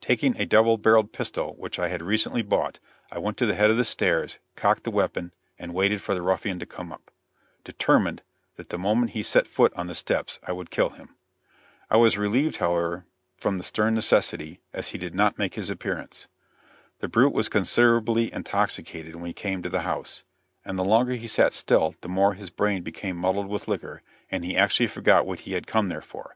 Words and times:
Taking 0.00 0.36
a 0.36 0.46
double 0.46 0.78
barreled 0.78 1.12
pistol 1.12 1.54
which 1.56 1.78
I 1.78 1.86
had 1.86 2.02
recently 2.02 2.42
bought, 2.42 2.80
I 3.12 3.18
went 3.20 3.36
to 3.36 3.46
the 3.46 3.54
head 3.54 3.70
of 3.70 3.76
the 3.76 3.84
stairs, 3.84 4.38
cocked 4.56 4.82
the 4.82 4.90
weapon, 4.90 5.32
and 5.60 5.72
waited 5.72 6.00
for 6.02 6.12
the 6.12 6.22
ruffian 6.22 6.58
to 6.58 6.66
come 6.66 6.90
up, 6.92 7.12
determined, 7.62 8.22
that 8.56 8.70
the 8.70 8.78
moment 8.78 9.12
he 9.12 9.22
set 9.22 9.46
foot 9.46 9.72
on 9.76 9.86
the 9.86 9.94
steps 9.94 10.40
I 10.42 10.50
would 10.50 10.70
kill 10.72 10.88
him. 10.88 11.14
I 11.88 11.98
was 11.98 12.18
relieved, 12.18 12.56
however, 12.56 13.06
from 13.36 13.58
the 13.58 13.62
stern 13.62 13.94
necessity, 13.94 14.60
as 14.72 14.88
he 14.88 14.98
did 14.98 15.14
not 15.14 15.38
make 15.38 15.54
his 15.54 15.70
appearance. 15.70 16.26
The 16.98 17.06
brute 17.06 17.32
was 17.32 17.48
considerably 17.48 18.32
intoxicated 18.32 19.14
when 19.14 19.26
he 19.26 19.32
came 19.32 19.62
to 19.62 19.70
the 19.70 19.82
house, 19.82 20.24
and 20.64 20.76
the 20.80 20.84
longer 20.84 21.12
he 21.14 21.28
sat 21.28 21.52
still 21.52 21.94
the 22.00 22.08
more 22.08 22.34
his 22.34 22.50
brain 22.50 22.82
became 22.82 23.16
muddled 23.16 23.46
with 23.46 23.68
liquor, 23.68 24.02
and 24.32 24.44
he 24.44 24.56
actually 24.56 24.88
forgot 24.88 25.26
what 25.26 25.42
he 25.46 25.52
had 25.52 25.68
come 25.68 25.88
there 25.90 26.02
for. 26.02 26.34